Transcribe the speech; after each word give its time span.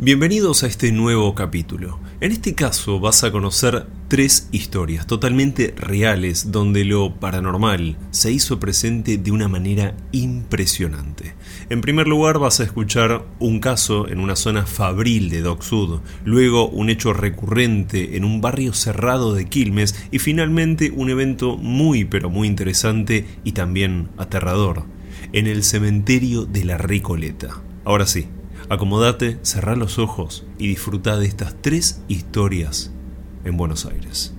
Bienvenidos 0.00 0.62
a 0.62 0.68
este 0.68 0.92
nuevo 0.92 1.34
capítulo. 1.34 1.98
En 2.20 2.30
este 2.30 2.54
caso 2.54 3.00
vas 3.00 3.24
a 3.24 3.32
conocer 3.32 3.88
tres 4.06 4.48
historias 4.52 5.08
totalmente 5.08 5.74
reales 5.76 6.52
donde 6.52 6.84
lo 6.84 7.16
paranormal 7.16 7.98
se 8.12 8.30
hizo 8.30 8.60
presente 8.60 9.18
de 9.18 9.32
una 9.32 9.48
manera 9.48 9.96
impresionante. 10.12 11.34
En 11.68 11.80
primer 11.80 12.06
lugar 12.06 12.38
vas 12.38 12.60
a 12.60 12.62
escuchar 12.62 13.26
un 13.40 13.58
caso 13.58 14.06
en 14.06 14.20
una 14.20 14.36
zona 14.36 14.66
fabril 14.66 15.30
de 15.30 15.40
Dock 15.40 15.62
Sud, 15.62 15.98
luego 16.24 16.68
un 16.68 16.90
hecho 16.90 17.12
recurrente 17.12 18.16
en 18.16 18.24
un 18.24 18.40
barrio 18.40 18.74
cerrado 18.74 19.34
de 19.34 19.48
Quilmes 19.48 19.96
y 20.12 20.20
finalmente 20.20 20.92
un 20.94 21.10
evento 21.10 21.56
muy 21.56 22.04
pero 22.04 22.30
muy 22.30 22.46
interesante 22.46 23.26
y 23.42 23.50
también 23.50 24.10
aterrador 24.16 24.84
en 25.32 25.48
el 25.48 25.64
cementerio 25.64 26.44
de 26.44 26.64
la 26.64 26.78
Recoleta. 26.78 27.62
Ahora 27.84 28.06
sí, 28.06 28.28
Acomodate, 28.70 29.38
cerrá 29.40 29.76
los 29.76 29.98
ojos 29.98 30.44
y 30.58 30.68
disfruta 30.68 31.16
de 31.16 31.26
estas 31.26 31.56
tres 31.62 32.02
historias 32.06 32.92
en 33.44 33.56
Buenos 33.56 33.86
Aires. 33.86 34.34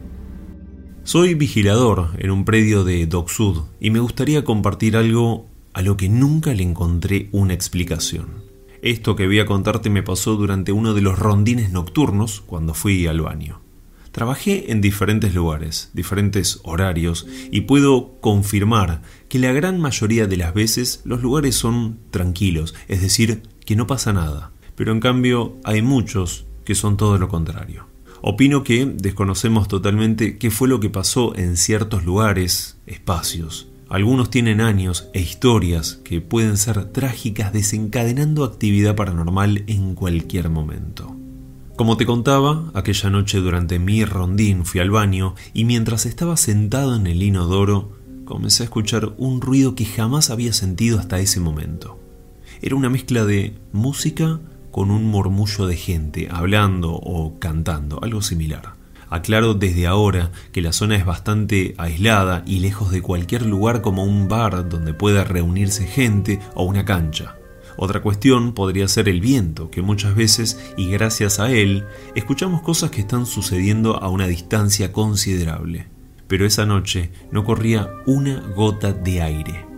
Soy 1.04 1.34
vigilador 1.34 2.12
en 2.20 2.30
un 2.30 2.46
predio 2.46 2.84
de 2.84 3.08
Dock 3.08 3.30
Sud 3.30 3.64
y 3.80 3.90
me 3.90 4.00
gustaría 4.00 4.44
compartir 4.44 4.98
algo 4.98 5.48
a 5.74 5.82
lo 5.82 5.98
que 5.98 6.10
nunca 6.10 6.54
le 6.54 6.62
encontré 6.62 7.30
una 7.32 7.56
explicación. 7.56 8.44
Esto 8.84 9.16
que 9.16 9.26
voy 9.26 9.40
a 9.40 9.48
contarte 9.48 9.90
me 9.90 10.04
pasó 10.04 10.36
durante 10.36 10.72
uno 10.72 10.94
de 10.94 11.02
los 11.02 11.18
rondines 11.18 11.72
nocturnos 11.72 12.42
cuando 12.42 12.76
fui 12.76 13.08
al 13.08 13.22
baño. 13.22 13.62
Trabajé 14.12 14.72
en 14.72 14.82
diferentes 14.82 15.34
lugares, 15.34 15.92
diferentes 15.94 16.60
horarios, 16.64 17.28
y 17.52 17.62
puedo 17.62 18.20
confirmar 18.22 19.02
que 19.28 19.40
la 19.40 19.52
gran 19.54 19.80
mayoría 19.80 20.28
de 20.28 20.38
las 20.38 20.54
veces 20.54 21.02
los 21.04 21.22
lugares 21.22 21.56
son 21.56 22.00
tranquilos, 22.10 22.74
es 22.88 23.02
decir, 23.02 23.44
que 23.70 23.76
no 23.76 23.86
pasa 23.86 24.14
nada, 24.14 24.50
pero 24.76 24.92
en 24.92 25.00
cambio 25.00 25.56
hay 25.64 25.84
muchos 25.84 26.48
que 26.66 26.74
son 26.74 26.98
todo 26.98 27.20
lo 27.20 27.28
contrario. 27.28 27.86
Opino 28.24 28.64
que 28.64 28.88
desconocemos 28.88 29.68
totalmente 29.68 30.40
qué 30.40 30.50
fue 30.50 30.68
lo 30.68 30.80
que 30.80 30.90
pasó 30.90 31.36
en 31.36 31.56
ciertos 31.56 32.04
lugares, 32.04 32.80
espacios. 32.88 33.68
Algunos 33.88 34.32
tienen 34.32 34.60
años 34.60 35.10
e 35.14 35.22
historias 35.22 36.00
que 36.04 36.20
pueden 36.20 36.58
ser 36.58 36.84
trágicas 36.86 37.54
desencadenando 37.54 38.44
actividad 38.44 38.96
paranormal 38.96 39.66
en 39.68 39.94
cualquier 39.94 40.50
momento. 40.50 41.16
Como 41.76 41.96
te 41.96 42.08
contaba, 42.08 42.72
aquella 42.74 43.12
noche 43.12 43.38
durante 43.38 43.78
mi 43.78 44.04
rondín 44.04 44.66
fui 44.66 44.82
al 44.82 44.90
baño 44.90 45.36
y 45.54 45.66
mientras 45.66 46.08
estaba 46.08 46.38
sentado 46.38 46.96
en 46.96 47.06
el 47.06 47.22
inodoro 47.22 47.92
comencé 48.26 48.64
a 48.64 48.66
escuchar 48.66 49.14
un 49.20 49.42
ruido 49.42 49.76
que 49.76 49.86
jamás 49.86 50.32
había 50.32 50.54
sentido 50.54 50.98
hasta 50.98 51.20
ese 51.20 51.40
momento. 51.40 52.00
Era 52.62 52.76
una 52.76 52.90
mezcla 52.90 53.24
de 53.26 53.54
música 53.72 54.40
con 54.72 54.92
un 54.92 55.06
murmullo 55.06 55.66
de 55.66 55.78
gente 55.78 56.28
hablando 56.30 56.94
o 56.94 57.40
cantando, 57.40 58.00
algo 58.04 58.22
similar. 58.22 58.74
Aclaro 59.10 59.54
desde 59.54 59.88
ahora 59.88 60.32
que 60.52 60.62
la 60.62 60.74
zona 60.74 60.98
es 60.98 61.06
bastante 61.06 61.74
aislada 61.78 62.44
y 62.46 62.60
lejos 62.60 62.92
de 62.92 63.02
cualquier 63.02 63.46
lugar 63.46 63.82
como 63.82 64.04
un 64.04 64.28
bar 64.28 64.68
donde 64.68 64.94
pueda 64.94 65.24
reunirse 65.24 65.88
gente 65.88 66.40
o 66.54 66.64
una 66.64 66.84
cancha. 66.84 67.36
Otra 67.78 68.02
cuestión 68.02 68.54
podría 68.54 68.90
ser 68.90 69.08
el 69.08 69.22
viento, 69.22 69.72
que 69.72 69.82
muchas 69.82 70.14
veces, 70.14 70.60
y 70.76 70.90
gracias 70.90 71.40
a 71.40 71.50
él, 71.50 71.86
escuchamos 72.14 72.62
cosas 72.62 72.92
que 72.92 73.00
están 73.00 73.26
sucediendo 73.26 74.04
a 74.04 74.10
una 74.10 74.28
distancia 74.28 74.92
considerable. 74.92 75.88
Pero 76.28 76.46
esa 76.46 76.66
noche 76.66 77.10
no 77.32 77.46
corría 77.46 77.90
una 78.06 78.42
gota 78.54 78.92
de 78.92 79.22
aire. 79.22 79.69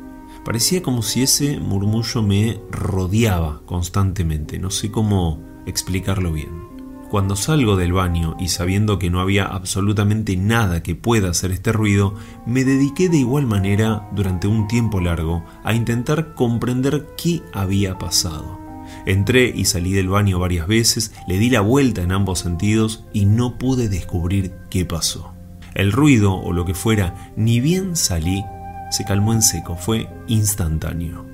Parecía 0.44 0.81
como 0.81 1.03
si 1.03 1.22
ese 1.22 1.59
murmullo 1.59 2.23
me 2.23 2.59
rodeaba 2.72 3.61
constantemente, 3.66 4.58
no 4.58 4.72
sé 4.72 4.89
cómo 4.89 5.39
explicarlo 5.66 6.33
bien. 6.33 6.72
Cuando 7.11 7.36
salgo 7.36 7.75
del 7.75 7.92
baño 7.92 8.38
y 8.39 8.48
sabiendo 8.48 8.98
que 8.98 9.09
no 9.09 9.20
había 9.20 9.44
absolutamente 9.44 10.38
nada 10.38 10.81
que 10.81 10.95
pueda 10.95 11.30
hacer 11.30 11.52
este 11.52 11.73
ruido, 11.73 12.16
me 12.45 12.64
dediqué 12.64 13.09
de 13.09 13.17
igual 13.17 13.45
manera 13.45 14.08
durante 14.15 14.48
un 14.48 14.67
tiempo 14.70 15.02
largo 15.02 15.43
a 15.65 15.73
intentar 15.73 16.36
comprender 16.36 17.10
qué 17.17 17.42
había 17.54 17.98
pasado. 17.98 18.61
Entré 19.05 19.52
y 19.54 19.65
salí 19.65 19.92
del 19.92 20.08
baño 20.08 20.39
varias 20.39 20.67
veces, 20.67 21.14
le 21.27 21.38
di 21.38 21.49
la 21.49 21.61
vuelta 21.61 22.02
en 22.02 22.14
ambos 22.14 22.39
sentidos 22.39 23.04
y 23.14 23.26
no 23.26 23.58
pude 23.58 23.89
descubrir 23.89 24.54
qué 24.70 24.86
pasó. 24.86 25.33
El 25.73 25.92
ruido 25.92 26.33
o 26.33 26.54
lo 26.54 26.65
que 26.65 26.73
fuera, 26.73 27.33
ni 27.36 27.60
bien 27.60 27.95
salí, 27.98 28.44
se 28.91 29.05
calmó 29.05 29.33
en 29.33 29.41
seco, 29.41 29.75
fue 29.75 30.07
instantáneo. 30.27 31.25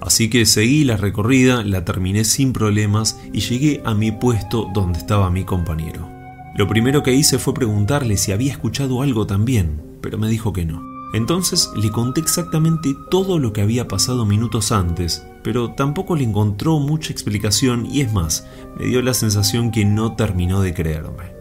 Así 0.00 0.30
que 0.30 0.46
seguí 0.46 0.84
la 0.84 0.96
recorrida, 0.96 1.62
la 1.62 1.84
terminé 1.84 2.24
sin 2.24 2.52
problemas 2.52 3.18
y 3.32 3.40
llegué 3.40 3.82
a 3.84 3.94
mi 3.94 4.12
puesto 4.12 4.70
donde 4.72 4.98
estaba 4.98 5.30
mi 5.30 5.44
compañero. 5.44 6.08
Lo 6.56 6.66
primero 6.68 7.02
que 7.02 7.12
hice 7.12 7.38
fue 7.38 7.52
preguntarle 7.52 8.16
si 8.16 8.32
había 8.32 8.52
escuchado 8.52 9.02
algo 9.02 9.26
también, 9.26 9.82
pero 10.00 10.16
me 10.16 10.28
dijo 10.28 10.52
que 10.52 10.64
no. 10.64 10.82
Entonces 11.12 11.70
le 11.76 11.90
conté 11.90 12.20
exactamente 12.20 12.94
todo 13.10 13.38
lo 13.38 13.52
que 13.52 13.62
había 13.62 13.88
pasado 13.88 14.24
minutos 14.24 14.70
antes, 14.70 15.26
pero 15.42 15.72
tampoco 15.72 16.16
le 16.16 16.24
encontró 16.24 16.78
mucha 16.78 17.12
explicación 17.12 17.86
y 17.86 18.00
es 18.00 18.12
más, 18.12 18.46
me 18.78 18.86
dio 18.86 19.02
la 19.02 19.12
sensación 19.12 19.70
que 19.72 19.84
no 19.84 20.14
terminó 20.14 20.62
de 20.62 20.72
creerme. 20.72 21.32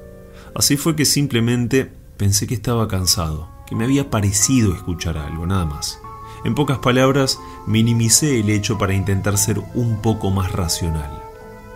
Así 0.56 0.76
fue 0.76 0.96
que 0.96 1.06
simplemente 1.06 1.92
pensé 2.18 2.48
que 2.48 2.56
estaba 2.56 2.88
cansado 2.88 3.59
que 3.70 3.76
me 3.76 3.84
había 3.84 4.10
parecido 4.10 4.74
escuchar 4.74 5.18
algo, 5.18 5.46
nada 5.46 5.66
más. 5.66 6.00
En 6.44 6.56
pocas 6.56 6.80
palabras, 6.80 7.40
minimicé 7.68 8.40
el 8.40 8.50
hecho 8.50 8.80
para 8.80 8.96
intentar 8.96 9.38
ser 9.38 9.62
un 9.76 10.02
poco 10.02 10.32
más 10.32 10.52
racional. 10.52 11.22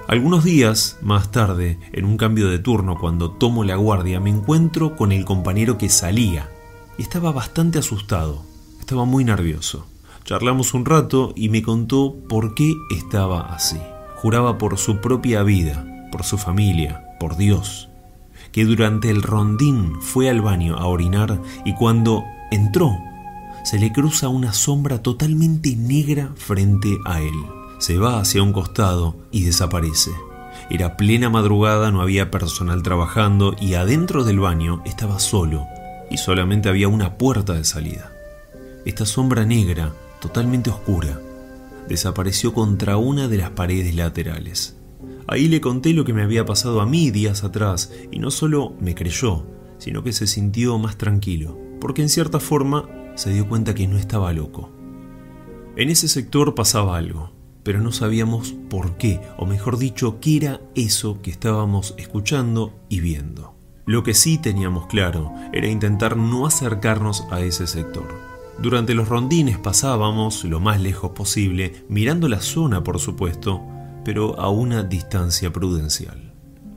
Algunos 0.08 0.44
días 0.44 0.98
más 1.02 1.32
tarde, 1.32 1.80
en 1.92 2.06
un 2.06 2.18
cambio 2.18 2.50
de 2.50 2.60
turno, 2.60 2.98
cuando 3.00 3.32
tomo 3.32 3.64
la 3.64 3.76
guardia, 3.76 4.20
me 4.20 4.32
encuentro 4.32 4.96
con 4.96 5.12
el 5.12 5.24
compañero 5.24 5.78
que 5.78 5.90
salía. 5.90 6.50
Estaba 6.98 7.32
bastante 7.32 7.80
asustado, 7.80 8.44
estaba 8.80 9.06
muy 9.06 9.24
nervioso. 9.24 9.86
Charlamos 10.24 10.74
un 10.74 10.86
rato 10.86 11.34
y 11.36 11.50
me 11.50 11.62
contó 11.62 12.16
por 12.28 12.56
qué 12.56 12.74
estaba 12.90 13.54
así. 13.54 13.80
Juraba 14.16 14.58
por 14.58 14.78
su 14.78 15.00
propia 15.00 15.44
vida, 15.44 15.86
por 16.12 16.24
su 16.24 16.38
familia, 16.38 17.04
por 17.20 17.38
Dios 17.38 17.90
que 18.52 18.66
durante 18.66 19.10
el 19.10 19.22
rondín 19.24 20.02
fue 20.02 20.30
al 20.30 20.42
baño 20.42 20.78
a 20.78 20.88
orinar 20.88 21.42
y 21.66 21.74
cuando 21.74 22.24
entró 22.52 22.98
se 23.64 23.80
le 23.80 23.92
cruza 23.92 24.28
una 24.28 24.54
sombra 24.54 25.02
totalmente 25.02 25.76
negra 25.76 26.32
frente 26.36 26.98
a 27.06 27.22
él. 27.22 27.34
Se 27.80 27.98
va 27.98 28.20
hacia 28.20 28.44
un 28.44 28.54
costado 28.54 29.16
y 29.32 29.44
desaparece. 29.44 30.12
Era 30.70 30.98
plena 30.98 31.30
madrugada, 31.30 31.92
no 31.92 32.02
había 32.02 32.30
personal 32.30 32.84
trabajando 32.84 33.56
y 33.60 33.74
adentro 33.76 34.24
del 34.24 34.40
baño 34.40 34.82
estaba 34.86 35.20
solo 35.20 35.66
y 36.12 36.18
solamente 36.18 36.70
había 36.70 36.88
una 36.88 37.18
puerta 37.18 37.54
de 37.54 37.64
salida. 37.64 38.12
Esta 38.86 39.06
sombra 39.06 39.46
negra, 39.46 39.94
totalmente 40.20 40.70
oscura, 40.70 41.20
desapareció 41.88 42.54
contra 42.54 42.98
una 42.98 43.28
de 43.28 43.38
las 43.38 43.52
paredes 43.52 43.96
laterales. 43.96 44.78
Ahí 45.28 45.48
le 45.48 45.62
conté 45.62 45.94
lo 45.94 46.06
que 46.06 46.14
me 46.14 46.24
había 46.24 46.46
pasado 46.46 46.82
a 46.82 46.86
mí 46.86 47.12
días 47.12 47.44
atrás 47.44 47.92
y 48.12 48.20
no 48.20 48.32
solo 48.32 48.74
me 48.80 48.96
creyó, 48.96 49.46
sino 49.78 50.04
que 50.04 50.14
se 50.14 50.28
sintió 50.28 50.78
más 50.78 50.98
tranquilo, 50.98 51.58
porque 51.80 52.02
en 52.02 52.10
cierta 52.10 52.40
forma 52.40 52.90
se 53.16 53.32
dio 53.32 53.48
cuenta 53.48 53.74
que 53.74 53.88
no 53.88 53.98
estaba 53.98 54.34
loco. 54.34 54.72
En 55.76 55.90
ese 55.90 56.08
sector 56.08 56.56
pasaba 56.56 56.98
algo, 56.98 57.32
pero 57.64 57.82
no 57.82 57.92
sabíamos 57.92 58.54
por 58.70 58.98
qué, 58.98 59.22
o 59.38 59.46
mejor 59.46 59.78
dicho, 59.78 60.20
qué 60.20 60.38
era 60.38 60.62
eso 60.76 61.22
que 61.22 61.32
estábamos 61.32 61.96
escuchando 61.98 62.74
y 62.90 63.00
viendo. 63.00 63.56
Lo 63.86 64.04
que 64.04 64.14
sí 64.14 64.38
teníamos 64.38 64.88
claro 64.88 65.34
era 65.52 65.68
intentar 65.68 66.16
no 66.16 66.46
acercarnos 66.46 67.26
a 67.32 67.42
ese 67.42 67.68
sector. 67.68 68.08
Durante 68.60 68.94
los 68.94 69.10
rondines 69.10 69.58
pasábamos 69.58 70.44
lo 70.44 70.60
más 70.60 70.80
lejos 70.80 71.12
posible, 71.12 71.84
mirando 71.90 72.30
la 72.30 72.40
zona 72.40 72.84
por 72.84 73.00
supuesto, 73.00 73.62
pero 74.04 74.40
a 74.40 74.50
una 74.50 74.84
distancia 74.84 75.52
prudencial. 75.52 76.34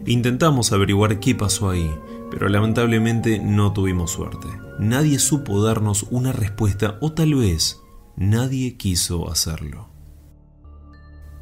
Intentamos 0.06 0.73
averiguar 0.73 1.19
qué 1.19 1.34
pasó 1.34 1.70
ahí, 1.70 1.90
pero 2.31 2.49
lamentablemente 2.49 3.38
no 3.38 3.73
tuvimos 3.73 4.12
suerte. 4.12 4.49
Nadie 4.78 5.19
supo 5.19 5.62
darnos 5.62 6.06
una 6.11 6.32
respuesta 6.32 6.99
o 7.00 7.12
tal 7.12 7.34
vez 7.34 7.81
nadie 8.17 8.76
quiso 8.76 9.31
hacerlo. 9.31 9.88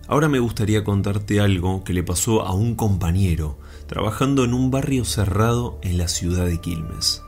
Ahora 0.06 0.28
me 0.28 0.38
gustaría 0.38 0.84
contarte 0.84 1.40
algo 1.40 1.82
que 1.82 1.94
le 1.94 2.02
pasó 2.02 2.42
a 2.42 2.52
un 2.52 2.74
compañero 2.74 3.58
trabajando 3.86 4.44
en 4.44 4.52
un 4.52 4.70
barrio 4.70 5.04
cerrado 5.04 5.78
en 5.82 5.98
la 5.98 6.08
ciudad 6.08 6.46
de 6.46 6.60
Quilmes. 6.60 7.22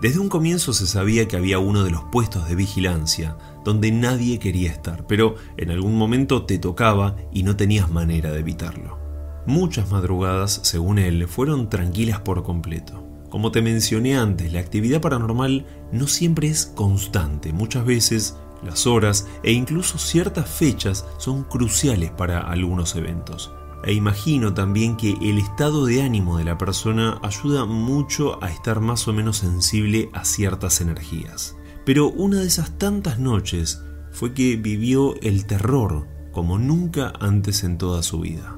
Desde 0.00 0.18
un 0.18 0.30
comienzo 0.30 0.72
se 0.72 0.86
sabía 0.86 1.28
que 1.28 1.36
había 1.36 1.58
uno 1.58 1.84
de 1.84 1.90
los 1.90 2.04
puestos 2.04 2.48
de 2.48 2.54
vigilancia 2.54 3.36
donde 3.64 3.92
nadie 3.92 4.38
quería 4.38 4.70
estar, 4.70 5.06
pero 5.06 5.34
en 5.58 5.70
algún 5.70 5.94
momento 5.94 6.46
te 6.46 6.58
tocaba 6.58 7.16
y 7.30 7.42
no 7.42 7.56
tenías 7.56 7.90
manera 7.90 8.30
de 8.32 8.40
evitarlo. 8.40 8.98
Muchas 9.46 9.90
madrugadas, 9.90 10.60
según 10.62 10.98
él, 10.98 11.28
fueron 11.28 11.68
tranquilas 11.68 12.20
por 12.20 12.42
completo. 12.42 13.04
Como 13.28 13.52
te 13.52 13.60
mencioné 13.60 14.16
antes, 14.16 14.52
la 14.52 14.60
actividad 14.60 15.02
paranormal 15.02 15.66
no 15.92 16.06
siempre 16.06 16.48
es 16.48 16.64
constante, 16.64 17.52
muchas 17.52 17.84
veces 17.84 18.36
las 18.62 18.86
horas 18.86 19.28
e 19.42 19.52
incluso 19.52 19.98
ciertas 19.98 20.48
fechas 20.48 21.06
son 21.18 21.44
cruciales 21.44 22.10
para 22.10 22.40
algunos 22.40 22.96
eventos. 22.96 23.52
E 23.84 23.92
imagino 23.92 24.54
también 24.54 24.96
que 24.96 25.16
el 25.22 25.38
estado 25.38 25.86
de 25.86 26.02
ánimo 26.02 26.38
de 26.38 26.44
la 26.44 26.58
persona 26.58 27.18
ayuda 27.22 27.64
mucho 27.64 28.42
a 28.42 28.50
estar 28.50 28.80
más 28.80 29.08
o 29.08 29.12
menos 29.12 29.38
sensible 29.38 30.10
a 30.12 30.24
ciertas 30.24 30.80
energías. 30.80 31.56
Pero 31.84 32.08
una 32.10 32.40
de 32.40 32.46
esas 32.46 32.78
tantas 32.78 33.18
noches 33.18 33.82
fue 34.12 34.34
que 34.34 34.56
vivió 34.56 35.14
el 35.22 35.46
terror 35.46 36.06
como 36.32 36.58
nunca 36.58 37.12
antes 37.20 37.64
en 37.64 37.78
toda 37.78 38.02
su 38.02 38.20
vida. 38.20 38.56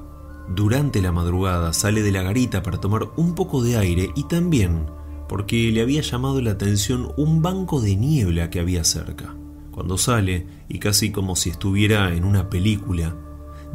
Durante 0.49 1.01
la 1.01 1.11
madrugada 1.11 1.73
sale 1.73 2.03
de 2.03 2.11
la 2.11 2.21
garita 2.21 2.61
para 2.63 2.79
tomar 2.79 3.11
un 3.15 3.33
poco 3.33 3.63
de 3.63 3.77
aire 3.77 4.11
y 4.15 4.27
también 4.27 4.85
porque 5.29 5.71
le 5.71 5.81
había 5.81 6.01
llamado 6.01 6.41
la 6.41 6.51
atención 6.51 7.11
un 7.17 7.41
banco 7.41 7.81
de 7.81 7.95
niebla 7.95 8.49
que 8.49 8.59
había 8.59 8.83
cerca. 8.83 9.35
Cuando 9.71 9.97
sale, 9.97 10.45
y 10.69 10.77
casi 10.77 11.11
como 11.11 11.35
si 11.35 11.49
estuviera 11.49 12.13
en 12.13 12.25
una 12.25 12.49
película, 12.49 13.15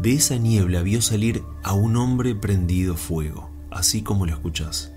de 0.00 0.14
esa 0.14 0.36
niebla 0.36 0.82
vio 0.82 1.02
salir 1.02 1.42
a 1.64 1.72
un 1.72 1.96
hombre 1.96 2.34
prendido 2.34 2.96
fuego, 2.96 3.50
así 3.70 4.02
como 4.02 4.26
lo 4.26 4.32
escuchás, 4.32 4.92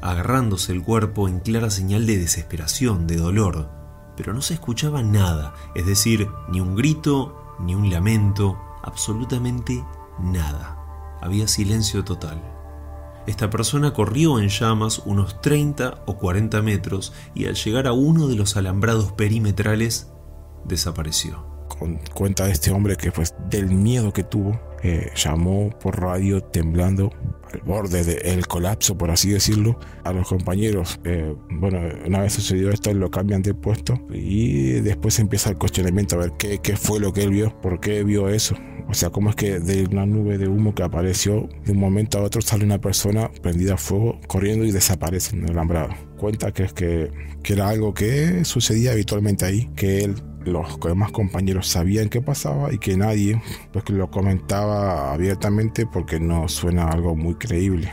agarrándose 0.00 0.72
el 0.72 0.82
cuerpo 0.82 1.28
en 1.28 1.40
clara 1.40 1.70
señal 1.70 2.06
de 2.06 2.18
desesperación, 2.18 3.06
de 3.06 3.16
dolor, 3.16 3.70
pero 4.16 4.32
no 4.32 4.40
se 4.40 4.54
escuchaba 4.54 5.02
nada, 5.02 5.54
es 5.74 5.86
decir, 5.86 6.28
ni 6.50 6.60
un 6.60 6.74
grito, 6.74 7.56
ni 7.60 7.74
un 7.74 7.90
lamento, 7.90 8.58
absolutamente 8.82 9.84
nada. 10.18 10.76
Había 11.20 11.46
silencio 11.46 12.04
total. 12.04 12.42
Esta 13.26 13.50
persona 13.50 13.92
corrió 13.92 14.38
en 14.38 14.48
llamas 14.48 15.02
unos 15.04 15.42
30 15.42 16.04
o 16.06 16.16
40 16.16 16.62
metros 16.62 17.12
y 17.34 17.46
al 17.46 17.54
llegar 17.56 17.86
a 17.86 17.92
uno 17.92 18.28
de 18.28 18.36
los 18.36 18.56
alambrados 18.56 19.12
perimetrales 19.12 20.10
desapareció. 20.64 21.57
Con 21.78 21.98
cuenta 22.14 22.46
de 22.46 22.52
este 22.52 22.70
hombre 22.70 22.96
que 22.96 23.12
pues 23.12 23.34
del 23.50 23.66
miedo 23.66 24.12
que 24.12 24.24
tuvo, 24.24 24.60
eh, 24.82 25.10
llamó 25.16 25.70
por 25.80 26.00
radio 26.00 26.40
temblando 26.40 27.10
al 27.52 27.60
borde 27.60 28.04
del 28.04 28.46
colapso, 28.46 28.96
por 28.96 29.10
así 29.10 29.30
decirlo, 29.30 29.78
a 30.04 30.12
los 30.12 30.28
compañeros. 30.28 31.00
Eh, 31.04 31.34
bueno, 31.50 31.80
una 32.06 32.20
vez 32.20 32.34
sucedió 32.34 32.70
esto, 32.70 32.92
lo 32.92 33.10
cambian 33.10 33.42
de 33.42 33.54
puesto 33.54 33.94
y 34.12 34.72
después 34.80 35.18
empieza 35.18 35.50
el 35.50 35.58
cuestionamiento 35.58 36.16
a 36.16 36.18
ver 36.18 36.32
qué, 36.38 36.58
qué 36.58 36.76
fue 36.76 37.00
lo 37.00 37.12
que 37.12 37.22
él 37.22 37.30
vio, 37.30 37.58
por 37.60 37.80
qué 37.80 38.04
vio 38.04 38.28
eso. 38.28 38.54
O 38.90 38.94
sea, 38.94 39.10
cómo 39.10 39.28
es 39.28 39.36
que 39.36 39.60
de 39.60 39.84
una 39.84 40.06
nube 40.06 40.38
de 40.38 40.48
humo 40.48 40.74
que 40.74 40.82
apareció, 40.82 41.46
de 41.66 41.72
un 41.72 41.78
momento 41.78 42.18
a 42.18 42.22
otro 42.22 42.40
sale 42.40 42.64
una 42.64 42.80
persona 42.80 43.30
prendida 43.42 43.74
a 43.74 43.76
fuego, 43.76 44.18
corriendo 44.26 44.64
y 44.64 44.72
desaparece 44.72 45.36
en 45.36 45.44
el 45.44 45.50
alambrado. 45.50 45.90
Cuenta 46.16 46.52
que 46.52 46.66
que, 46.68 47.10
que 47.42 47.52
era 47.52 47.68
algo 47.68 47.92
que 47.92 48.46
sucedía 48.46 48.92
habitualmente 48.92 49.44
ahí, 49.44 49.70
que 49.76 50.04
él 50.04 50.14
los 50.44 50.78
demás 50.80 51.12
compañeros 51.12 51.68
sabían 51.68 52.08
qué 52.08 52.20
pasaba 52.20 52.72
y 52.72 52.78
que 52.78 52.96
nadie 52.96 53.42
pues, 53.72 53.88
lo 53.90 54.10
comentaba 54.10 55.12
abiertamente 55.12 55.86
porque 55.86 56.20
no 56.20 56.48
suena 56.48 56.88
algo 56.88 57.14
muy 57.14 57.34
creíble. 57.34 57.92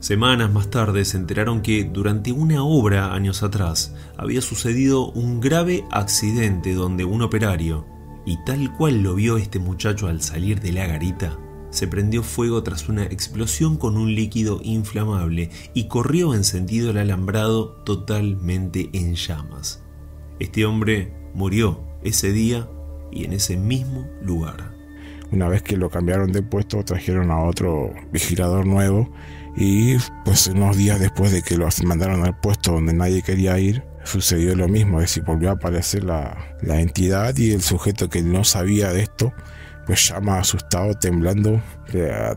Semanas 0.00 0.52
más 0.52 0.68
tarde 0.68 1.04
se 1.04 1.16
enteraron 1.16 1.62
que 1.62 1.84
durante 1.84 2.32
una 2.32 2.64
obra 2.64 3.14
años 3.14 3.44
atrás 3.44 3.94
había 4.16 4.40
sucedido 4.40 5.12
un 5.12 5.40
grave 5.40 5.84
accidente 5.92 6.74
donde 6.74 7.04
un 7.04 7.22
operario, 7.22 7.86
y 8.26 8.36
tal 8.44 8.76
cual 8.76 9.02
lo 9.02 9.14
vio 9.14 9.36
este 9.36 9.60
muchacho 9.60 10.08
al 10.08 10.20
salir 10.20 10.60
de 10.60 10.72
la 10.72 10.88
garita, 10.88 11.38
se 11.70 11.86
prendió 11.86 12.24
fuego 12.24 12.64
tras 12.64 12.88
una 12.88 13.04
explosión 13.04 13.76
con 13.76 13.96
un 13.96 14.14
líquido 14.14 14.60
inflamable 14.64 15.50
y 15.72 15.86
corrió 15.86 16.34
encendido 16.34 16.90
el 16.90 16.98
alambrado 16.98 17.68
totalmente 17.84 18.90
en 18.92 19.14
llamas. 19.14 19.84
Este 20.40 20.66
hombre 20.66 21.21
murió 21.34 21.80
ese 22.02 22.32
día 22.32 22.68
y 23.10 23.24
en 23.24 23.32
ese 23.32 23.56
mismo 23.56 24.06
lugar. 24.22 24.72
Una 25.30 25.48
vez 25.48 25.62
que 25.62 25.76
lo 25.76 25.88
cambiaron 25.88 26.32
de 26.32 26.42
puesto, 26.42 26.84
trajeron 26.84 27.30
a 27.30 27.42
otro 27.42 27.94
vigilador 28.12 28.66
nuevo 28.66 29.10
y 29.56 29.96
pues 30.24 30.46
unos 30.48 30.76
días 30.76 31.00
después 31.00 31.32
de 31.32 31.42
que 31.42 31.56
lo 31.56 31.68
mandaron 31.84 32.24
al 32.24 32.38
puesto 32.38 32.72
donde 32.72 32.92
nadie 32.92 33.22
quería 33.22 33.58
ir, 33.58 33.82
sucedió 34.04 34.54
lo 34.54 34.68
mismo, 34.68 35.00
es 35.00 35.10
decir, 35.10 35.24
volvió 35.24 35.50
a 35.50 35.54
aparecer 35.54 36.04
la, 36.04 36.56
la 36.60 36.80
entidad 36.80 37.36
y 37.36 37.52
el 37.52 37.62
sujeto 37.62 38.08
que 38.08 38.22
no 38.22 38.44
sabía 38.44 38.92
de 38.92 39.02
esto, 39.02 39.32
pues 39.86 40.08
llama 40.08 40.38
asustado, 40.38 40.94
temblando, 40.94 41.62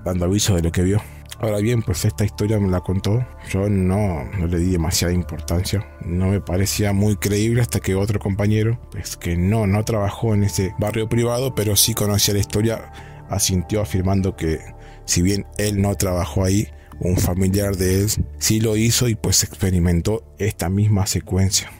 dando 0.04 0.26
aviso 0.26 0.56
de 0.56 0.62
lo 0.62 0.72
que 0.72 0.84
vio. 0.84 1.02
Ahora 1.46 1.60
bien, 1.60 1.84
pues 1.84 2.06
esta 2.06 2.26
historia 2.26 2.60
me 2.60 2.70
la 2.70 2.82
contó. 2.82 3.24
Yo 3.52 3.70
no, 3.70 4.28
le 4.48 4.58
di 4.58 4.72
demasiada 4.72 5.14
importancia. 5.14 5.88
No 6.04 6.30
me 6.30 6.42
parecía 6.42 6.92
muy 6.92 7.18
creíble 7.18 7.62
hasta 7.62 7.80
que 7.80 7.94
otro 7.94 8.20
compañero, 8.20 8.82
pues 8.90 9.16
que 9.16 9.38
no, 9.38 9.68
no 9.68 9.86
trabajó 9.86 10.34
en 10.34 10.44
ese 10.44 10.74
barrio 10.80 11.08
privado, 11.08 11.54
pero 11.54 11.76
sí 11.76 11.94
conocía 11.94 12.34
la 12.34 12.40
historia, 12.40 12.92
asintió 13.30 13.82
afirmando 13.82 14.36
que 14.36 14.60
si 15.06 15.22
bien 15.22 15.46
él 15.60 15.80
no 15.84 15.94
trabajó 15.94 16.46
ahí, 16.46 16.68
un 17.00 17.16
familiar 17.16 17.78
de 17.78 18.02
él 18.02 18.10
sí 18.40 18.60
lo 18.60 18.76
hizo 18.76 19.08
y 19.08 19.14
pues 19.14 19.44
experimentó 19.44 20.24
esta 20.40 20.68
misma 20.68 21.06
secuencia. 21.06 21.72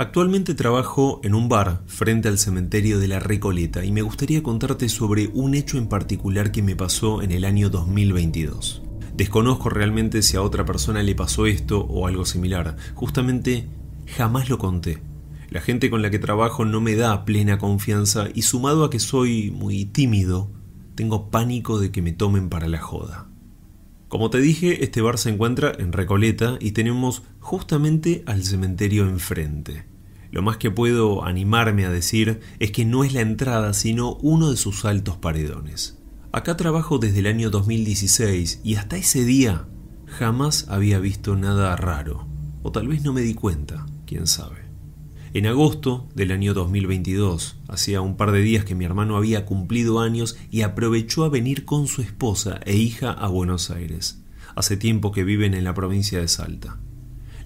Actualmente 0.00 0.54
trabajo 0.54 1.20
en 1.24 1.34
un 1.34 1.48
bar 1.48 1.82
frente 1.86 2.28
al 2.28 2.38
cementerio 2.38 3.00
de 3.00 3.08
la 3.08 3.18
Recoleta 3.18 3.84
y 3.84 3.90
me 3.90 4.02
gustaría 4.02 4.44
contarte 4.44 4.88
sobre 4.88 5.26
un 5.34 5.56
hecho 5.56 5.76
en 5.76 5.88
particular 5.88 6.52
que 6.52 6.62
me 6.62 6.76
pasó 6.76 7.20
en 7.20 7.32
el 7.32 7.44
año 7.44 7.68
2022. 7.68 8.80
Desconozco 9.16 9.70
realmente 9.70 10.22
si 10.22 10.36
a 10.36 10.42
otra 10.42 10.64
persona 10.64 11.02
le 11.02 11.16
pasó 11.16 11.46
esto 11.46 11.80
o 11.80 12.06
algo 12.06 12.24
similar, 12.26 12.76
justamente 12.94 13.68
jamás 14.06 14.48
lo 14.48 14.58
conté. 14.58 15.02
La 15.50 15.60
gente 15.60 15.90
con 15.90 16.00
la 16.00 16.10
que 16.10 16.20
trabajo 16.20 16.64
no 16.64 16.80
me 16.80 16.94
da 16.94 17.24
plena 17.24 17.58
confianza 17.58 18.28
y 18.32 18.42
sumado 18.42 18.84
a 18.84 18.90
que 18.90 19.00
soy 19.00 19.50
muy 19.50 19.84
tímido, 19.84 20.48
tengo 20.94 21.28
pánico 21.28 21.80
de 21.80 21.90
que 21.90 22.02
me 22.02 22.12
tomen 22.12 22.50
para 22.50 22.68
la 22.68 22.78
joda. 22.78 23.27
Como 24.08 24.30
te 24.30 24.40
dije, 24.40 24.84
este 24.84 25.02
bar 25.02 25.18
se 25.18 25.28
encuentra 25.28 25.70
en 25.78 25.92
Recoleta 25.92 26.56
y 26.60 26.72
tenemos 26.72 27.22
justamente 27.40 28.22
al 28.26 28.42
cementerio 28.42 29.06
enfrente. 29.06 29.84
Lo 30.30 30.40
más 30.40 30.56
que 30.56 30.70
puedo 30.70 31.24
animarme 31.24 31.84
a 31.84 31.90
decir 31.90 32.40
es 32.58 32.72
que 32.72 32.86
no 32.86 33.04
es 33.04 33.12
la 33.12 33.20
entrada, 33.20 33.74
sino 33.74 34.14
uno 34.16 34.50
de 34.50 34.56
sus 34.56 34.86
altos 34.86 35.18
paredones. 35.18 35.98
Acá 36.32 36.56
trabajo 36.56 36.98
desde 36.98 37.18
el 37.18 37.26
año 37.26 37.50
2016 37.50 38.60
y 38.64 38.76
hasta 38.76 38.96
ese 38.96 39.24
día 39.24 39.66
jamás 40.06 40.66
había 40.68 40.98
visto 40.98 41.36
nada 41.36 41.76
raro. 41.76 42.26
O 42.62 42.72
tal 42.72 42.88
vez 42.88 43.02
no 43.02 43.12
me 43.12 43.20
di 43.20 43.34
cuenta, 43.34 43.84
quién 44.06 44.26
sabe. 44.26 44.67
En 45.38 45.46
agosto 45.46 46.08
del 46.16 46.32
año 46.32 46.52
2022, 46.52 47.58
hacía 47.68 48.00
un 48.00 48.16
par 48.16 48.32
de 48.32 48.40
días 48.40 48.64
que 48.64 48.74
mi 48.74 48.84
hermano 48.84 49.16
había 49.16 49.46
cumplido 49.46 50.00
años 50.00 50.36
y 50.50 50.62
aprovechó 50.62 51.22
a 51.22 51.28
venir 51.28 51.64
con 51.64 51.86
su 51.86 52.02
esposa 52.02 52.58
e 52.64 52.76
hija 52.76 53.12
a 53.12 53.28
Buenos 53.28 53.70
Aires. 53.70 54.20
Hace 54.56 54.76
tiempo 54.76 55.12
que 55.12 55.22
viven 55.22 55.54
en 55.54 55.62
la 55.62 55.74
provincia 55.74 56.18
de 56.18 56.26
Salta. 56.26 56.80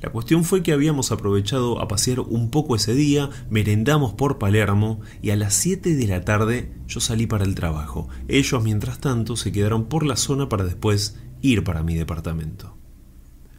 La 0.00 0.08
cuestión 0.08 0.44
fue 0.44 0.62
que 0.62 0.72
habíamos 0.72 1.12
aprovechado 1.12 1.82
a 1.82 1.88
pasear 1.88 2.20
un 2.20 2.48
poco 2.48 2.76
ese 2.76 2.94
día, 2.94 3.28
merendamos 3.50 4.14
por 4.14 4.38
Palermo 4.38 5.02
y 5.20 5.28
a 5.28 5.36
las 5.36 5.52
7 5.52 5.94
de 5.94 6.06
la 6.06 6.24
tarde 6.24 6.72
yo 6.88 6.98
salí 6.98 7.26
para 7.26 7.44
el 7.44 7.54
trabajo. 7.54 8.08
Ellos, 8.26 8.64
mientras 8.64 9.00
tanto, 9.00 9.36
se 9.36 9.52
quedaron 9.52 9.84
por 9.84 10.06
la 10.06 10.16
zona 10.16 10.48
para 10.48 10.64
después 10.64 11.18
ir 11.42 11.62
para 11.62 11.82
mi 11.82 11.94
departamento. 11.94 12.74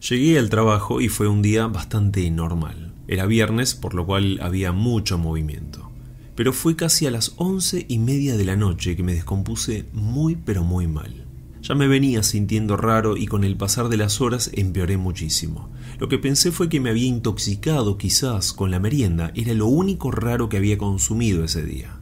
Llegué 0.00 0.40
al 0.40 0.50
trabajo 0.50 1.00
y 1.00 1.08
fue 1.08 1.28
un 1.28 1.40
día 1.40 1.68
bastante 1.68 2.28
normal. 2.32 2.93
Era 3.06 3.26
viernes, 3.26 3.74
por 3.74 3.94
lo 3.94 4.06
cual 4.06 4.38
había 4.42 4.72
mucho 4.72 5.18
movimiento. 5.18 5.90
Pero 6.34 6.52
fue 6.52 6.74
casi 6.74 7.06
a 7.06 7.10
las 7.10 7.34
once 7.36 7.84
y 7.88 7.98
media 7.98 8.36
de 8.36 8.44
la 8.44 8.56
noche 8.56 8.96
que 8.96 9.02
me 9.02 9.14
descompuse 9.14 9.86
muy 9.92 10.36
pero 10.36 10.64
muy 10.64 10.86
mal. 10.86 11.24
Ya 11.64 11.74
me 11.74 11.86
venía 11.86 12.22
sintiendo 12.22 12.76
raro 12.76 13.16
y 13.16 13.26
con 13.26 13.42
el 13.42 13.56
pasar 13.56 13.88
de 13.88 13.96
las 13.96 14.20
horas 14.20 14.50
empeoré 14.52 14.98
muchísimo. 14.98 15.70
Lo 15.98 16.08
que 16.08 16.18
pensé 16.18 16.52
fue 16.52 16.68
que 16.68 16.80
me 16.80 16.90
había 16.90 17.06
intoxicado 17.06 17.96
quizás 17.96 18.52
con 18.52 18.70
la 18.70 18.80
merienda, 18.80 19.32
era 19.34 19.54
lo 19.54 19.66
único 19.66 20.10
raro 20.10 20.50
que 20.50 20.58
había 20.58 20.76
consumido 20.76 21.42
ese 21.42 21.64
día. 21.64 22.00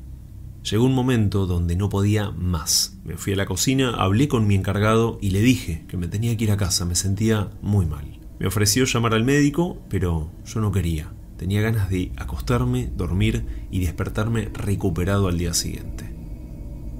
Llegó 0.68 0.84
un 0.84 0.94
momento 0.94 1.46
donde 1.46 1.76
no 1.76 1.88
podía 1.88 2.30
más. 2.30 2.98
Me 3.04 3.16
fui 3.16 3.34
a 3.34 3.36
la 3.36 3.46
cocina, 3.46 3.90
hablé 3.90 4.26
con 4.28 4.46
mi 4.46 4.54
encargado 4.54 5.18
y 5.20 5.30
le 5.30 5.40
dije 5.40 5.84
que 5.88 5.96
me 5.96 6.08
tenía 6.08 6.36
que 6.36 6.44
ir 6.44 6.50
a 6.50 6.56
casa, 6.56 6.84
me 6.84 6.94
sentía 6.96 7.50
muy 7.62 7.86
mal. 7.86 8.21
Me 8.42 8.48
ofreció 8.48 8.86
llamar 8.86 9.14
al 9.14 9.22
médico, 9.22 9.80
pero 9.88 10.32
yo 10.44 10.60
no 10.60 10.72
quería. 10.72 11.12
Tenía 11.36 11.60
ganas 11.60 11.88
de 11.90 12.10
acostarme, 12.16 12.90
dormir 12.96 13.44
y 13.70 13.78
despertarme 13.78 14.50
recuperado 14.52 15.28
al 15.28 15.38
día 15.38 15.54
siguiente. 15.54 16.12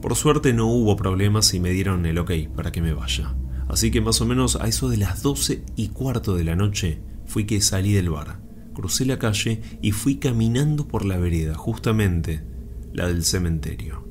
Por 0.01 0.15
suerte 0.15 0.53
no 0.53 0.69
hubo 0.69 0.95
problemas 0.95 1.53
y 1.53 1.59
me 1.59 1.71
dieron 1.71 2.07
el 2.07 2.19
ok 2.19 2.31
para 2.55 2.71
que 2.71 2.81
me 2.81 2.95
vaya. 2.95 3.35
Así 3.69 3.91
que 3.91 4.01
más 4.01 4.21
o 4.21 4.25
menos 4.25 4.55
a 4.55 4.69
eso 4.69 4.89
de 4.89 4.99
las 4.99 5.25
doce 5.25 5.65
y 5.75 5.89
cuarto 5.89 6.37
de 6.37 6.45
la 6.45 6.55
noche 6.55 7.01
fui 7.27 7.45
que 7.45 7.61
salí 7.61 7.93
del 7.93 8.11
bar. 8.11 8.39
Crucé 8.73 9.05
la 9.05 9.19
calle 9.19 9.63
y 9.83 9.91
fui 9.91 10.19
caminando 10.19 10.87
por 10.87 11.05
la 11.05 11.17
vereda, 11.17 11.57
justamente 11.57 12.45
la 12.93 13.09
del 13.09 13.25
cementerio. 13.25 14.07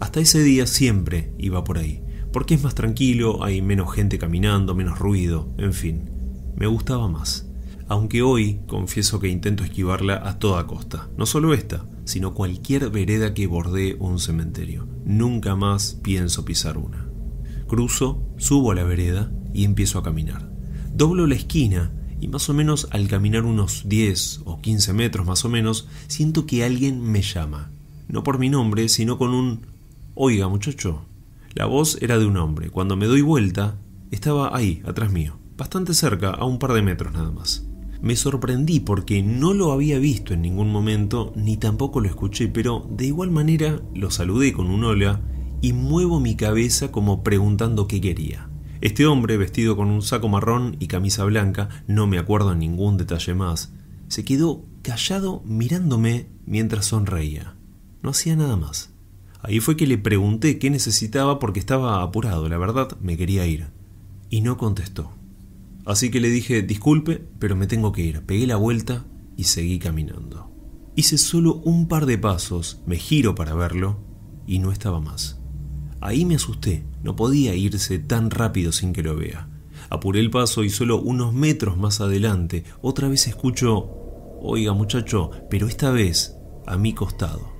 Hasta 0.00 0.18
ese 0.18 0.42
día 0.42 0.66
siempre 0.66 1.32
iba 1.38 1.62
por 1.62 1.78
ahí, 1.78 2.02
porque 2.32 2.54
es 2.54 2.64
más 2.64 2.74
tranquilo, 2.74 3.44
hay 3.44 3.62
menos 3.62 3.94
gente 3.94 4.18
caminando, 4.18 4.74
menos 4.74 4.98
ruido, 4.98 5.48
en 5.58 5.74
fin, 5.74 6.21
me 6.56 6.66
gustaba 6.66 7.08
más. 7.08 7.46
Aunque 7.88 8.22
hoy 8.22 8.60
confieso 8.66 9.20
que 9.20 9.28
intento 9.28 9.64
esquivarla 9.64 10.26
a 10.28 10.38
toda 10.38 10.66
costa, 10.66 11.08
no 11.16 11.26
solo 11.26 11.52
esta, 11.52 11.84
sino 12.04 12.34
cualquier 12.34 12.90
vereda 12.90 13.34
que 13.34 13.46
bordee 13.46 13.96
un 13.98 14.18
cementerio. 14.18 14.86
Nunca 15.04 15.56
más 15.56 15.98
pienso 16.02 16.44
pisar 16.44 16.78
una. 16.78 17.06
Cruzo, 17.66 18.22
subo 18.36 18.72
a 18.72 18.74
la 18.74 18.84
vereda 18.84 19.30
y 19.52 19.64
empiezo 19.64 19.98
a 19.98 20.02
caminar. 20.02 20.50
Doblo 20.94 21.26
la 21.26 21.34
esquina 21.34 21.92
y 22.20 22.28
más 22.28 22.48
o 22.48 22.54
menos 22.54 22.88
al 22.92 23.08
caminar 23.08 23.44
unos 23.44 23.88
10 23.88 24.42
o 24.44 24.60
15 24.60 24.92
metros 24.92 25.26
más 25.26 25.44
o 25.44 25.48
menos, 25.48 25.88
siento 26.06 26.46
que 26.46 26.64
alguien 26.64 27.02
me 27.02 27.22
llama. 27.22 27.70
No 28.08 28.22
por 28.22 28.38
mi 28.38 28.48
nombre, 28.48 28.88
sino 28.88 29.18
con 29.18 29.34
un 29.34 29.72
Oiga, 30.14 30.46
muchacho. 30.46 31.06
La 31.54 31.64
voz 31.64 31.96
era 32.02 32.18
de 32.18 32.26
un 32.26 32.36
hombre. 32.36 32.68
Cuando 32.68 32.96
me 32.96 33.06
doy 33.06 33.22
vuelta, 33.22 33.78
estaba 34.10 34.54
ahí, 34.54 34.82
atrás 34.84 35.10
mío, 35.10 35.38
bastante 35.62 35.94
cerca, 35.94 36.30
a 36.30 36.44
un 36.44 36.58
par 36.58 36.72
de 36.72 36.82
metros 36.82 37.12
nada 37.12 37.30
más. 37.30 37.64
Me 38.00 38.16
sorprendí 38.16 38.80
porque 38.80 39.22
no 39.22 39.54
lo 39.54 39.70
había 39.70 40.00
visto 40.00 40.34
en 40.34 40.42
ningún 40.42 40.72
momento, 40.72 41.32
ni 41.36 41.56
tampoco 41.56 42.00
lo 42.00 42.08
escuché, 42.08 42.48
pero 42.48 42.84
de 42.90 43.06
igual 43.06 43.30
manera 43.30 43.80
lo 43.94 44.10
saludé 44.10 44.52
con 44.52 44.66
un 44.72 44.82
hola 44.82 45.20
y 45.60 45.72
muevo 45.72 46.18
mi 46.18 46.34
cabeza 46.34 46.90
como 46.90 47.22
preguntando 47.22 47.86
qué 47.86 48.00
quería. 48.00 48.50
Este 48.80 49.06
hombre, 49.06 49.36
vestido 49.36 49.76
con 49.76 49.86
un 49.86 50.02
saco 50.02 50.28
marrón 50.28 50.74
y 50.80 50.88
camisa 50.88 51.22
blanca, 51.22 51.68
no 51.86 52.08
me 52.08 52.18
acuerdo 52.18 52.56
ningún 52.56 52.96
detalle 52.96 53.34
más, 53.34 53.72
se 54.08 54.24
quedó 54.24 54.64
callado 54.82 55.44
mirándome 55.46 56.26
mientras 56.44 56.86
sonreía. 56.86 57.54
No 58.02 58.10
hacía 58.10 58.34
nada 58.34 58.56
más. 58.56 58.90
Ahí 59.40 59.60
fue 59.60 59.76
que 59.76 59.86
le 59.86 59.96
pregunté 59.96 60.58
qué 60.58 60.70
necesitaba 60.70 61.38
porque 61.38 61.60
estaba 61.60 62.02
apurado, 62.02 62.48
la 62.48 62.58
verdad 62.58 62.98
me 63.00 63.16
quería 63.16 63.46
ir. 63.46 63.68
Y 64.28 64.40
no 64.40 64.56
contestó. 64.56 65.21
Así 65.84 66.10
que 66.10 66.20
le 66.20 66.28
dije, 66.28 66.62
disculpe, 66.62 67.26
pero 67.38 67.56
me 67.56 67.66
tengo 67.66 67.92
que 67.92 68.02
ir. 68.02 68.22
Pegué 68.22 68.46
la 68.46 68.56
vuelta 68.56 69.04
y 69.36 69.44
seguí 69.44 69.78
caminando. 69.78 70.50
Hice 70.94 71.18
solo 71.18 71.56
un 71.64 71.88
par 71.88 72.06
de 72.06 72.18
pasos, 72.18 72.82
me 72.86 72.96
giro 72.96 73.34
para 73.34 73.54
verlo 73.54 73.98
y 74.46 74.58
no 74.58 74.70
estaba 74.70 75.00
más. 75.00 75.40
Ahí 76.00 76.24
me 76.24 76.34
asusté, 76.34 76.84
no 77.02 77.16
podía 77.16 77.54
irse 77.54 77.98
tan 77.98 78.30
rápido 78.30 78.72
sin 78.72 78.92
que 78.92 79.02
lo 79.02 79.16
vea. 79.16 79.48
Apuré 79.88 80.20
el 80.20 80.30
paso 80.30 80.64
y 80.64 80.70
solo 80.70 81.00
unos 81.00 81.32
metros 81.32 81.76
más 81.76 82.00
adelante 82.00 82.64
otra 82.80 83.08
vez 83.08 83.26
escucho, 83.26 83.88
oiga 84.40 84.72
muchacho, 84.72 85.30
pero 85.48 85.66
esta 85.66 85.90
vez 85.90 86.36
a 86.66 86.76
mi 86.76 86.92
costado. 86.92 87.52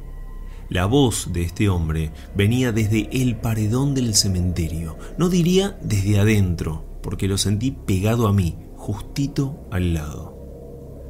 La 0.69 0.87
voz 0.87 1.33
de 1.33 1.43
este 1.43 1.69
hombre 1.69 2.13
venía 2.35 2.73
desde 2.73 3.09
el 3.13 3.37
paredón 3.37 3.95
del 3.95 4.15
cementerio, 4.15 4.97
no 5.19 5.29
diría 5.29 5.79
desde 5.83 6.19
adentro, 6.19 6.92
porque 7.03 7.29
lo 7.29 7.39
sentí 7.39 7.73
pegado 7.73 8.27
a 8.27 8.33
mí, 8.33 8.57
justito 8.77 9.67
al 9.71 9.95
lado. 9.95 10.33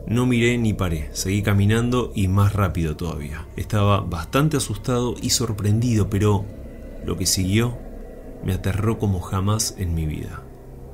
No 0.06 0.26
miré 0.26 0.58
ni 0.58 0.72
paré, 0.72 1.10
seguí 1.12 1.42
caminando 1.42 2.12
y 2.14 2.28
más 2.28 2.52
rápido 2.52 2.96
todavía. 2.96 3.46
Estaba 3.56 4.00
bastante 4.00 4.56
asustado 4.56 5.14
y 5.22 5.30
sorprendido, 5.30 6.10
pero 6.10 6.44
lo 7.04 7.16
que 7.16 7.26
siguió 7.26 7.78
me 8.44 8.52
aterró 8.52 8.98
como 8.98 9.20
jamás 9.20 9.76
en 9.78 9.94
mi 9.94 10.06
vida. 10.06 10.42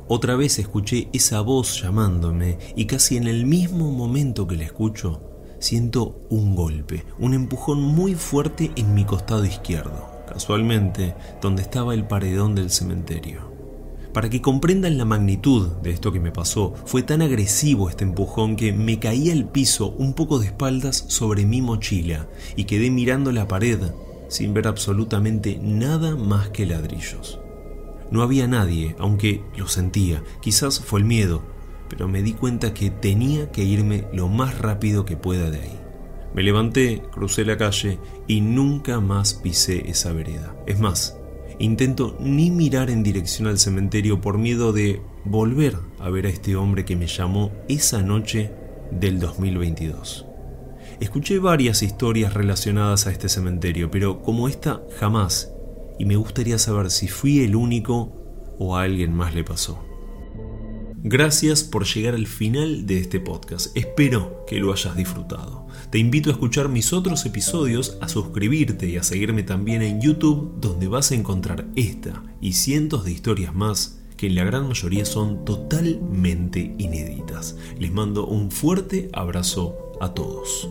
Otra 0.09 0.37
vez 0.37 0.59
escuché 0.59 1.09
esa 1.13 1.41
voz 1.41 1.83
llamándome 1.83 2.59
y 2.77 2.87
casi 2.87 3.17
en 3.17 3.27
el 3.27 3.47
mismo 3.47 3.91
momento 3.91 4.47
que 4.47 4.57
la 4.57 4.65
escucho, 4.65 5.23
siento 5.59 6.21
un 6.31 6.55
golpe, 6.55 7.05
un 7.19 7.35
empujón 7.35 7.83
muy 7.83 8.15
fuerte 8.15 8.71
en 8.77 8.95
mi 8.95 9.05
costado 9.05 9.45
izquierdo, 9.45 10.09
casualmente 10.29 11.15
donde 11.43 11.63
estaba 11.63 11.95
el 11.95 12.07
paredón 12.07 12.55
del 12.55 12.71
cementerio. 12.71 13.58
Para 14.19 14.31
que 14.31 14.43
comprendan 14.43 14.99
la 14.99 15.05
magnitud 15.05 15.69
de 15.81 15.93
esto 15.93 16.11
que 16.11 16.19
me 16.19 16.33
pasó, 16.33 16.75
fue 16.87 17.05
tan 17.05 17.23
agresivo 17.23 17.89
este 17.89 18.03
empujón 18.03 18.57
que 18.57 18.73
me 18.73 18.99
caí 18.99 19.31
al 19.31 19.49
piso 19.49 19.91
un 19.91 20.13
poco 20.13 20.41
de 20.41 20.47
espaldas 20.47 21.05
sobre 21.07 21.47
mi 21.47 21.63
mochila 21.63 22.27
y 22.57 22.65
quedé 22.65 22.91
mirando 22.91 23.31
la 23.31 23.47
pared 23.47 23.79
sin 24.27 24.55
ver 24.55 24.67
absolutamente 24.67 25.61
nada 25.63 26.17
más 26.17 26.49
que 26.49 26.67
ladrillos. 26.67 27.39
No 28.11 28.23
había 28.23 28.49
nadie, 28.49 28.97
aunque 28.99 29.45
lo 29.57 29.69
sentía, 29.69 30.25
quizás 30.43 30.81
fue 30.81 30.99
el 30.99 31.07
miedo, 31.07 31.45
pero 31.89 32.09
me 32.09 32.21
di 32.21 32.33
cuenta 32.33 32.75
que 32.75 32.91
tenía 32.91 33.53
que 33.53 33.63
irme 33.63 34.09
lo 34.13 34.27
más 34.27 34.59
rápido 34.59 35.05
que 35.05 35.17
pueda 35.17 35.49
de 35.49 35.61
ahí. 35.61 35.81
Me 36.35 36.43
levanté, 36.43 37.05
crucé 37.13 37.45
la 37.45 37.57
calle 37.57 38.01
y 38.27 38.41
nunca 38.41 38.99
más 38.99 39.35
pisé 39.35 39.89
esa 39.89 40.13
vereda. 40.13 40.57
Es 40.67 40.81
más, 40.81 41.17
intento 41.59 42.17
ni 42.21 42.51
mirar 42.51 42.91
en 42.91 43.03
dirección 43.03 43.49
al 43.49 43.59
cementerio 43.59 44.21
por 44.21 44.39
miedo 44.39 44.73
de 44.73 45.01
volver 45.25 45.77
a 45.99 46.09
ver 46.11 46.27
a 46.27 46.31
este 46.31 46.57
hombre 46.57 46.85
que 46.85 46.97
me 46.97 47.07
llamó 47.07 47.53
esa 47.69 48.03
noche 48.03 48.51
del 48.91 49.19
2022. 49.19 50.27
Escuché 51.01 51.39
varias 51.39 51.83
historias 51.83 52.35
relacionadas 52.35 53.07
a 53.07 53.13
este 53.13 53.29
cementerio, 53.29 53.91
pero 53.91 54.23
como 54.23 54.49
esta 54.49 54.83
jamás, 54.99 55.53
y 55.99 56.05
me 56.05 56.17
gustaría 56.17 56.59
saber 56.59 56.91
si 56.91 57.09
fui 57.09 57.41
el 57.41 57.55
único 57.55 58.13
o 58.59 58.77
a 58.77 58.83
alguien 58.83 59.15
más 59.15 59.35
le 59.35 59.45
pasó. 59.45 59.88
Gracias 61.05 61.63
por 61.63 61.87
llegar 61.87 62.15
al 62.15 62.27
final 62.27 62.85
de 62.87 62.99
este 62.99 63.21
podcast. 63.21 63.77
Espero 63.77 64.45
que 64.49 64.59
lo 64.59 64.73
hayas 64.73 64.97
disfrutado. 64.97 65.69
Te 65.91 65.99
invito 65.99 66.29
a 66.29 66.33
escuchar 66.33 66.69
mis 66.69 66.93
otros 66.93 67.25
episodios, 67.25 67.97
a 68.01 68.09
suscribirte 68.09 68.89
y 68.89 68.97
a 68.97 69.05
seguirme 69.05 69.45
también 69.45 69.83
en 69.83 70.01
YouTube, 70.01 70.55
donde 70.61 70.89
vas 70.89 71.13
a 71.13 71.15
encontrar 71.15 71.69
esta 71.77 72.25
y 72.41 72.55
cientos 72.55 73.05
de 73.05 73.13
historias 73.13 73.55
más 73.55 74.01
que 74.17 74.27
en 74.27 74.35
la 74.35 74.45
gran 74.45 74.67
mayoría 74.67 75.05
son 75.05 75.45
totalmente 75.45 76.75
inéditas. 76.79 77.57
Les 77.79 77.93
mando 77.93 78.27
un 78.27 78.51
fuerte 78.51 79.09
abrazo 79.13 79.77
a 80.01 80.13
todos. 80.15 80.69